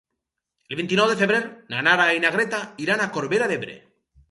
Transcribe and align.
El 0.71 0.77
vint-i-nou 0.79 1.09
de 1.11 1.17
febrer 1.19 1.41
na 1.75 1.83
Nara 1.89 2.09
i 2.17 2.25
na 2.25 2.33
Greta 2.39 2.65
iran 2.87 3.07
a 3.07 3.11
Corbera 3.19 3.53
d'Ebre. 3.55 3.81